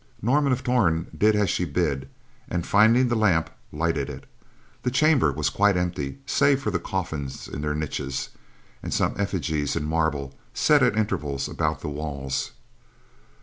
Norman 0.19 0.51
of 0.51 0.63
Torn 0.63 1.05
did 1.15 1.35
as 1.35 1.47
she 1.51 1.63
bid, 1.63 2.09
and 2.49 2.65
finding 2.65 3.07
the 3.07 3.15
lamp, 3.15 3.51
lighted 3.71 4.09
it. 4.09 4.25
The 4.81 4.89
chamber 4.89 5.31
was 5.31 5.51
quite 5.51 5.77
empty 5.77 6.17
save 6.25 6.63
for 6.63 6.71
the 6.71 6.79
coffins 6.79 7.47
in 7.47 7.61
their 7.61 7.75
niches, 7.75 8.29
and 8.81 8.91
some 8.91 9.13
effigies 9.19 9.75
in 9.75 9.85
marble 9.85 10.33
set 10.55 10.81
at 10.81 10.97
intervals 10.97 11.47
about 11.47 11.81
the 11.81 11.89
walls. 11.89 12.49